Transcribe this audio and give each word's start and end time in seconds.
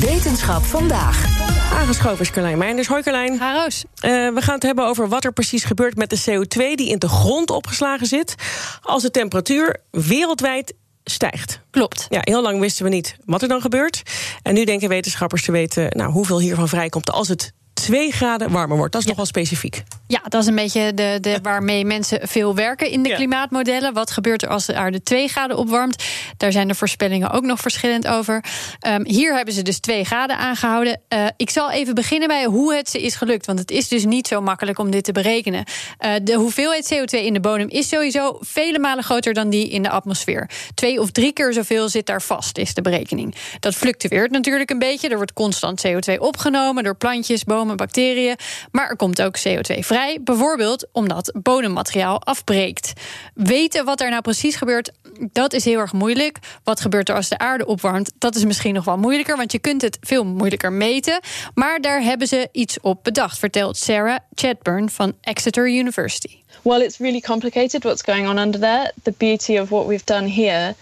Wetenschap 0.00 0.64
vandaag. 0.64 1.24
Aangeschoven 1.72 2.20
is 2.20 2.30
Carlijn 2.30 2.58
Meinders. 2.58 2.88
Hoi 2.88 3.02
Carlijn. 3.02 3.38
Ha, 3.38 3.54
Roos. 3.54 3.84
Eh, 3.94 4.10
we 4.10 4.40
gaan 4.40 4.54
het 4.54 4.62
hebben 4.62 4.86
over 4.86 5.08
wat 5.08 5.24
er 5.24 5.32
precies 5.32 5.64
gebeurt 5.64 5.96
met 5.96 6.10
de 6.10 6.20
CO2 6.20 6.74
die 6.74 6.88
in 6.88 6.98
de 6.98 7.08
grond 7.08 7.50
opgeslagen 7.50 8.06
zit. 8.06 8.34
als 8.82 9.02
de 9.02 9.10
temperatuur 9.10 9.80
wereldwijd 9.90 10.74
stijgt. 11.04 11.60
Klopt. 11.70 12.06
Ja, 12.08 12.20
heel 12.22 12.42
lang 12.42 12.60
wisten 12.60 12.84
we 12.84 12.90
niet 12.90 13.16
wat 13.24 13.42
er 13.42 13.48
dan 13.48 13.60
gebeurt. 13.60 14.02
En 14.42 14.54
nu 14.54 14.64
denken 14.64 14.88
wetenschappers 14.88 15.42
te 15.42 15.52
weten 15.52 15.88
nou, 15.88 16.10
hoeveel 16.10 16.40
hiervan 16.40 16.68
vrijkomt 16.68 17.10
als 17.10 17.28
het 17.28 17.52
2 17.72 18.12
graden 18.12 18.50
warmer 18.50 18.76
wordt. 18.76 18.92
Dat 18.92 19.02
is 19.02 19.08
nogal 19.08 19.26
specifiek. 19.26 19.82
Ja, 20.08 20.22
dat 20.28 20.42
is 20.42 20.48
een 20.48 20.54
beetje 20.54 20.94
de, 20.94 21.18
de, 21.20 21.38
waarmee 21.42 21.84
mensen 21.84 22.28
veel 22.28 22.54
werken 22.54 22.90
in 22.90 23.02
de 23.02 23.14
klimaatmodellen. 23.14 23.92
Wat 23.92 24.10
gebeurt 24.10 24.42
er 24.42 24.48
als 24.48 24.66
de 24.66 24.74
aarde 24.74 25.02
2 25.02 25.28
graden 25.28 25.56
opwarmt? 25.56 26.04
Daar 26.36 26.52
zijn 26.52 26.68
de 26.68 26.74
voorspellingen 26.74 27.30
ook 27.30 27.42
nog 27.42 27.60
verschillend 27.60 28.06
over. 28.06 28.44
Um, 28.88 29.06
hier 29.06 29.34
hebben 29.34 29.54
ze 29.54 29.62
dus 29.62 29.78
2 29.78 30.04
graden 30.04 30.38
aangehouden. 30.38 31.00
Uh, 31.08 31.26
ik 31.36 31.50
zal 31.50 31.70
even 31.70 31.94
beginnen 31.94 32.28
bij 32.28 32.44
hoe 32.44 32.74
het 32.74 32.90
ze 32.90 33.02
is 33.02 33.14
gelukt. 33.14 33.46
Want 33.46 33.58
het 33.58 33.70
is 33.70 33.88
dus 33.88 34.04
niet 34.04 34.26
zo 34.26 34.40
makkelijk 34.40 34.78
om 34.78 34.90
dit 34.90 35.04
te 35.04 35.12
berekenen. 35.12 35.64
Uh, 36.04 36.12
de 36.22 36.34
hoeveelheid 36.34 36.94
CO2 36.94 37.18
in 37.18 37.32
de 37.32 37.40
bodem 37.40 37.68
is 37.68 37.88
sowieso 37.88 38.38
vele 38.40 38.78
malen 38.78 39.04
groter 39.04 39.34
dan 39.34 39.50
die 39.50 39.68
in 39.68 39.82
de 39.82 39.90
atmosfeer. 39.90 40.50
Twee 40.74 41.00
of 41.00 41.10
drie 41.10 41.32
keer 41.32 41.52
zoveel 41.52 41.88
zit 41.88 42.06
daar 42.06 42.22
vast, 42.22 42.58
is 42.58 42.74
de 42.74 42.82
berekening. 42.82 43.34
Dat 43.60 43.74
fluctueert 43.74 44.30
natuurlijk 44.30 44.70
een 44.70 44.78
beetje. 44.78 45.08
Er 45.08 45.16
wordt 45.16 45.32
constant 45.32 45.86
CO2 45.86 46.18
opgenomen 46.18 46.84
door 46.84 46.96
plantjes, 46.96 47.44
bomen, 47.44 47.76
bacteriën. 47.76 48.36
Maar 48.70 48.88
er 48.88 48.96
komt 48.96 49.22
ook 49.22 49.38
CO2 49.38 49.78
vrij 49.78 49.95
bijvoorbeeld 50.20 50.86
omdat 50.92 51.32
bodemmateriaal 51.42 52.22
afbreekt. 52.22 52.92
Weten 53.34 53.84
wat 53.84 54.00
er 54.00 54.10
nou 54.10 54.22
precies 54.22 54.56
gebeurt, 54.56 54.92
dat 55.32 55.52
is 55.52 55.64
heel 55.64 55.78
erg 55.78 55.92
moeilijk. 55.92 56.38
Wat 56.64 56.80
gebeurt 56.80 57.08
er 57.08 57.14
als 57.14 57.28
de 57.28 57.38
aarde 57.38 57.66
opwarmt, 57.66 58.12
dat 58.18 58.34
is 58.34 58.44
misschien 58.44 58.74
nog 58.74 58.84
wel 58.84 58.98
moeilijker, 58.98 59.36
want 59.36 59.52
je 59.52 59.58
kunt 59.58 59.82
het 59.82 59.98
veel 60.00 60.24
moeilijker 60.24 60.72
meten. 60.72 61.20
Maar 61.54 61.80
daar 61.80 62.02
hebben 62.02 62.26
ze 62.26 62.48
iets 62.52 62.80
op 62.80 63.04
bedacht, 63.04 63.38
vertelt 63.38 63.76
Sarah 63.76 64.18
Chadburn 64.34 64.90
van 64.90 65.12
Exeter 65.20 65.68
University. 65.68 66.36
Well, 66.62 66.80
it's 66.80 66.98
really 66.98 67.20
complicated 67.20 67.82
what's 67.82 68.02
going 68.02 68.28
on 68.28 68.38
under 68.38 68.60
there. 68.60 68.92
The 69.02 69.14
beauty 69.16 69.58
of 69.58 69.68
what 69.68 69.86
we've 69.86 70.04
done 70.04 70.28
here 70.28 70.74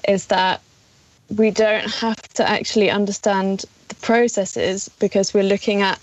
is 0.00 0.24
that 0.24 0.60
we 1.26 1.52
don't 1.52 1.94
have 2.00 2.20
to 2.32 2.44
actually 2.44 2.90
understand 2.90 3.64
the 3.86 3.94
processes 4.00 4.90
because 4.98 5.32
we're 5.32 5.48
looking 5.48 5.82
at 5.82 5.98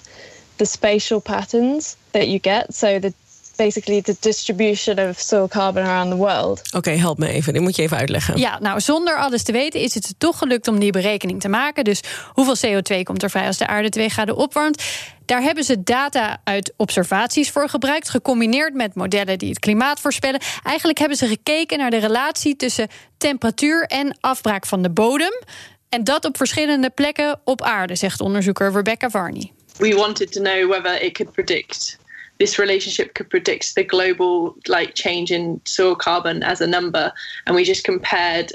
the 0.57 0.65
spatial 0.65 1.19
patterns 1.19 1.95
that 2.11 2.25
you 2.25 2.39
get. 2.41 2.75
So 2.75 2.99
the 2.99 3.13
basically 3.57 4.01
the 4.01 4.15
distribution 4.19 5.09
of 5.09 5.19
soil 5.19 5.47
carbon 5.47 5.85
around 5.85 6.09
the 6.09 6.15
world. 6.15 6.59
Oké, 6.59 6.77
okay, 6.77 6.97
help 6.97 7.17
me 7.17 7.27
even. 7.27 7.53
Dit 7.53 7.61
moet 7.61 7.75
je 7.75 7.81
even 7.81 7.97
uitleggen. 7.97 8.37
Ja, 8.37 8.59
nou, 8.59 8.79
zonder 8.79 9.17
alles 9.17 9.43
te 9.43 9.51
weten 9.51 9.79
is 9.79 9.93
het 9.93 10.13
toch 10.17 10.37
gelukt 10.37 10.67
om 10.67 10.79
die 10.79 10.91
berekening 10.91 11.41
te 11.41 11.47
maken. 11.47 11.83
Dus 11.83 12.01
hoeveel 12.33 12.55
CO2 12.55 13.03
komt 13.03 13.23
er 13.23 13.29
vrij 13.29 13.47
als 13.47 13.57
de 13.57 13.67
aarde 13.67 13.89
2 13.89 14.09
graden 14.09 14.35
opwarmt? 14.35 14.83
Daar 15.25 15.41
hebben 15.41 15.63
ze 15.63 15.83
data 15.83 16.41
uit 16.43 16.73
observaties 16.77 17.51
voor 17.51 17.69
gebruikt, 17.69 18.09
gecombineerd 18.09 18.73
met 18.73 18.95
modellen 18.95 19.37
die 19.37 19.49
het 19.49 19.59
klimaat 19.59 19.99
voorspellen. 19.99 20.41
Eigenlijk 20.63 20.97
hebben 20.97 21.17
ze 21.17 21.27
gekeken 21.27 21.77
naar 21.77 21.89
de 21.89 21.97
relatie 21.97 22.55
tussen 22.55 22.87
temperatuur 23.17 23.83
en 23.83 24.17
afbraak 24.19 24.65
van 24.65 24.81
de 24.81 24.89
bodem. 24.89 25.41
En 25.89 26.03
dat 26.03 26.25
op 26.25 26.37
verschillende 26.37 26.89
plekken 26.89 27.39
op 27.43 27.61
aarde, 27.61 27.95
zegt 27.95 28.21
onderzoeker 28.21 28.71
Rebecca 28.71 29.09
Varney. 29.09 29.51
We 29.79 29.93
wanted 29.93 30.31
to 30.33 30.39
know 30.39 30.67
whether 30.67 30.93
it 30.93 31.15
could 31.15 31.33
predict 31.33 31.97
this 32.39 32.59
relationship 32.59 33.13
could 33.13 33.29
predict 33.29 33.75
the 33.75 33.83
global 33.83 34.55
like 34.67 34.93
change 34.93 35.31
in 35.31 35.59
soil 35.65 35.95
carbon 35.95 36.43
as 36.43 36.61
a 36.61 36.67
number. 36.67 37.11
And 37.45 37.55
we 37.55 37.63
just 37.63 37.83
compared 37.83 38.53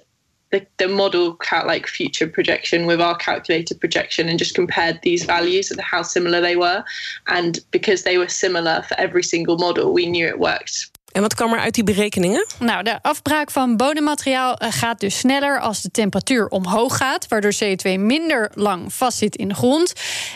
the, 0.50 0.64
the 0.76 0.88
model 0.88 1.38
like 1.64 1.86
future 1.86 2.28
projection 2.28 2.86
with 2.86 3.00
our 3.00 3.16
calculated 3.16 3.80
projection 3.80 4.28
and 4.28 4.38
just 4.38 4.54
compared 4.54 5.00
these 5.02 5.24
values 5.24 5.70
and 5.70 5.80
how 5.80 6.02
similar 6.02 6.40
they 6.40 6.56
were. 6.56 6.84
And 7.26 7.58
because 7.70 8.02
they 8.02 8.18
were 8.18 8.28
similar 8.28 8.82
for 8.82 8.94
every 8.98 9.22
single 9.22 9.58
model 9.58 9.92
we 9.92 10.06
knew 10.06 10.26
it 10.26 10.38
worked 10.38 10.91
En 11.12 11.22
wat 11.22 11.34
kwam 11.34 11.52
er 11.52 11.58
uit 11.58 11.74
die 11.74 11.84
berekeningen? 11.84 12.46
Nou, 12.58 12.82
de 12.82 13.02
afbraak 13.02 13.50
van 13.50 13.76
bodemmateriaal 13.76 14.56
eh, 14.56 14.72
gaat 14.72 15.00
dus 15.00 15.18
sneller 15.18 15.60
als 15.60 15.82
de 15.82 15.90
temperatuur 15.90 16.48
omhoog 16.48 16.96
gaat, 16.96 17.28
waardoor 17.28 17.54
CO2 17.64 17.98
minder 17.98 18.50
lang 18.54 18.94
vastzit 18.94 19.36
in 19.36 19.48
de 19.48 19.54
grond. 19.54 19.92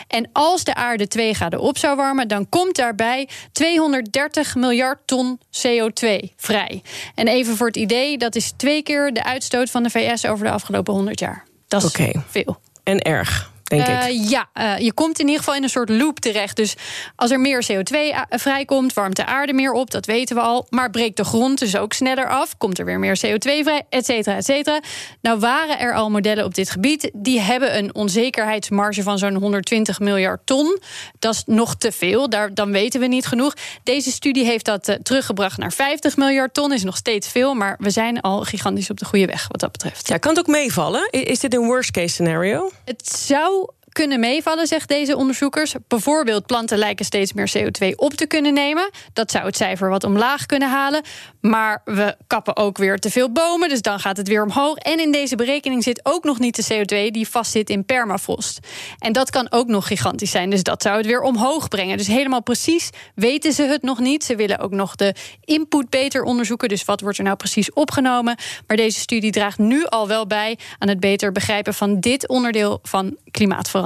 En 0.07 0.29
als 0.33 0.63
de 0.63 0.75
aarde 0.75 1.07
2 1.07 1.33
graden 1.33 1.59
op 1.59 1.77
zou 1.77 1.95
warmen, 1.95 2.27
dan 2.27 2.49
komt 2.49 2.75
daarbij 2.75 3.29
230 3.51 4.55
miljard 4.55 4.99
ton 5.05 5.39
CO2 5.67 6.33
vrij. 6.35 6.81
En 7.15 7.27
even 7.27 7.55
voor 7.55 7.67
het 7.67 7.77
idee, 7.77 8.17
dat 8.17 8.35
is 8.35 8.53
twee 8.57 8.83
keer 8.83 9.13
de 9.13 9.23
uitstoot 9.23 9.69
van 9.69 9.83
de 9.83 9.89
VS 9.89 10.25
over 10.25 10.45
de 10.45 10.51
afgelopen 10.51 10.93
100 10.93 11.19
jaar. 11.19 11.45
Dat 11.67 11.83
is 11.83 11.89
okay. 11.89 12.21
veel. 12.27 12.57
En 12.83 12.99
erg 12.99 13.51
denk 13.67 13.87
ik. 13.87 13.87
Uh, 13.87 14.29
ja, 14.29 14.49
uh, 14.53 14.77
je 14.77 14.93
komt 14.93 15.19
in 15.19 15.25
ieder 15.25 15.39
geval 15.39 15.55
in 15.55 15.63
een 15.63 15.69
soort 15.69 15.89
loop 15.89 16.19
terecht. 16.19 16.55
Dus 16.55 16.75
als 17.15 17.31
er 17.31 17.39
meer 17.39 17.65
CO2 17.71 17.95
eh, 17.95 18.21
vrijkomt, 18.29 18.93
warmt 18.93 19.15
de 19.15 19.25
aarde 19.25 19.53
meer 19.53 19.71
op, 19.71 19.91
dat 19.91 20.05
weten 20.05 20.35
we 20.35 20.41
al. 20.41 20.65
Maar 20.69 20.89
breekt 20.89 21.17
de 21.17 21.23
grond 21.23 21.59
dus 21.59 21.77
ook 21.77 21.93
sneller 21.93 22.29
af, 22.29 22.57
komt 22.57 22.79
er 22.79 22.85
weer 22.85 22.99
meer 22.99 23.19
CO2 23.25 23.63
vrij, 23.63 23.83
et 23.89 24.05
cetera, 24.05 24.35
et 24.35 24.45
cetera. 24.45 24.79
Nou 25.21 25.39
waren 25.39 25.79
er 25.79 25.93
al 25.93 26.09
modellen 26.09 26.45
op 26.45 26.55
dit 26.55 26.69
gebied, 26.69 27.11
die 27.13 27.39
hebben 27.39 27.77
een 27.77 27.95
onzekerheidsmarge 27.95 29.03
van 29.03 29.17
zo'n 29.17 29.35
120 29.35 29.99
miljard 29.99 30.41
ton. 30.45 30.79
Dat 31.19 31.33
is 31.33 31.43
nog 31.45 31.75
te 31.75 31.91
veel, 31.91 32.29
daar, 32.29 32.53
dan 32.53 32.71
weten 32.71 32.99
we 32.99 33.07
niet 33.07 33.25
genoeg. 33.25 33.53
Deze 33.83 34.11
studie 34.11 34.45
heeft 34.45 34.65
dat 34.65 34.89
uh, 34.89 34.95
teruggebracht 34.95 35.57
naar 35.57 35.73
50 35.73 36.17
miljard 36.17 36.53
ton, 36.53 36.73
is 36.73 36.83
nog 36.83 36.97
steeds 36.97 37.27
veel, 37.27 37.53
maar 37.53 37.75
we 37.79 37.89
zijn 37.89 38.21
al 38.21 38.41
gigantisch 38.41 38.89
op 38.89 38.97
de 38.97 39.05
goede 39.05 39.25
weg 39.25 39.47
wat 39.47 39.59
dat 39.59 39.71
betreft. 39.71 40.07
Ja, 40.07 40.17
kan 40.17 40.31
het 40.31 40.39
ook 40.39 40.47
meevallen? 40.47 41.09
Is 41.11 41.39
dit 41.39 41.53
een 41.53 41.65
worst 41.65 41.91
case 41.91 42.07
scenario? 42.07 42.71
Het 42.85 43.09
zou 43.09 43.56
kunnen 43.91 44.19
meevallen, 44.19 44.67
zegt 44.67 44.87
deze 44.87 45.15
onderzoekers. 45.15 45.75
Bijvoorbeeld, 45.87 46.45
planten 46.45 46.77
lijken 46.77 47.05
steeds 47.05 47.33
meer 47.33 47.51
CO2 47.57 47.95
op 47.95 48.13
te 48.13 48.25
kunnen 48.25 48.53
nemen. 48.53 48.89
Dat 49.13 49.31
zou 49.31 49.45
het 49.45 49.55
cijfer 49.55 49.89
wat 49.89 50.03
omlaag 50.03 50.45
kunnen 50.45 50.69
halen. 50.69 51.01
Maar 51.41 51.81
we 51.85 52.15
kappen 52.27 52.55
ook 52.57 52.77
weer 52.77 52.99
te 52.99 53.09
veel 53.09 53.31
bomen, 53.31 53.69
dus 53.69 53.81
dan 53.81 53.99
gaat 53.99 54.17
het 54.17 54.27
weer 54.27 54.43
omhoog. 54.43 54.77
En 54.77 54.99
in 54.99 55.11
deze 55.11 55.35
berekening 55.35 55.83
zit 55.83 55.99
ook 56.03 56.23
nog 56.23 56.39
niet 56.39 56.55
de 56.55 56.73
CO2 56.73 57.11
die 57.11 57.27
vastzit 57.27 57.69
in 57.69 57.85
permafrost. 57.85 58.59
En 58.99 59.13
dat 59.13 59.29
kan 59.29 59.51
ook 59.51 59.67
nog 59.67 59.87
gigantisch 59.87 60.31
zijn, 60.31 60.49
dus 60.49 60.63
dat 60.63 60.81
zou 60.81 60.97
het 60.97 61.05
weer 61.05 61.21
omhoog 61.21 61.67
brengen. 61.67 61.97
Dus 61.97 62.07
helemaal 62.07 62.43
precies 62.43 62.89
weten 63.15 63.53
ze 63.53 63.63
het 63.63 63.81
nog 63.81 63.99
niet. 63.99 64.23
Ze 64.23 64.35
willen 64.35 64.59
ook 64.59 64.71
nog 64.71 64.95
de 64.95 65.15
input 65.45 65.89
beter 65.89 66.23
onderzoeken. 66.23 66.69
Dus 66.69 66.85
wat 66.85 67.01
wordt 67.01 67.17
er 67.17 67.23
nou 67.23 67.35
precies 67.35 67.73
opgenomen? 67.73 68.37
Maar 68.67 68.77
deze 68.77 68.99
studie 68.99 69.31
draagt 69.31 69.57
nu 69.57 69.85
al 69.85 70.07
wel 70.07 70.27
bij 70.27 70.57
aan 70.77 70.89
het 70.89 70.99
beter 70.99 71.31
begrijpen 71.31 71.73
van 71.73 71.99
dit 71.99 72.27
onderdeel 72.27 72.79
van 72.83 73.17
klimaatverandering 73.31 73.85